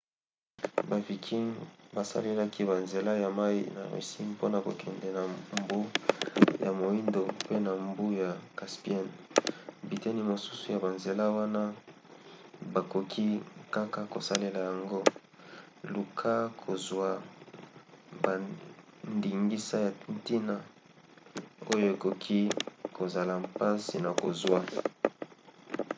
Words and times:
ba 0.89 0.97
vikings 1.07 1.57
basalelaki 1.95 2.61
banzela 2.69 3.11
ya 3.23 3.29
mai 3.39 3.57
ya 3.75 3.83
russie 3.91 4.25
mpona 4.33 4.57
kokende 4.65 5.09
na 5.17 5.23
mbu 5.59 5.79
ya 6.63 6.71
moindo 6.79 7.21
mpe 7.41 7.55
na 7.65 7.71
mbu 7.87 8.05
ya 8.21 8.29
caspienne. 8.57 9.13
biteni 9.87 10.21
mosusu 10.31 10.65
ya 10.73 10.79
banzela 10.85 11.25
wana 11.37 11.61
bakoki 12.73 13.27
kaka 13.75 14.01
kosalela 14.13 14.59
yango. 14.67 14.99
luka 15.93 16.33
kozwa 16.63 17.07
bandingisa 18.23 19.77
ya 19.85 19.91
ntina 20.15 20.55
oyo 21.73 21.85
ekoki 21.95 22.39
kozala 22.97 23.33
mpasi 23.45 23.95
na 24.05 24.11
kozwa 24.21 24.59